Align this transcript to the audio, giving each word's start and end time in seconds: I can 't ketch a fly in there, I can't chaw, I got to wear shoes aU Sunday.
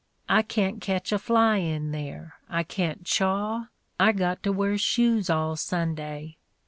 I 0.27 0.41
can 0.41 0.71
't 0.71 0.79
ketch 0.81 1.11
a 1.11 1.19
fly 1.19 1.57
in 1.57 1.91
there, 1.91 2.33
I 2.49 2.63
can't 2.63 3.03
chaw, 3.05 3.65
I 3.99 4.13
got 4.13 4.41
to 4.41 4.51
wear 4.51 4.75
shoes 4.79 5.29
aU 5.29 5.53
Sunday. 5.53 6.37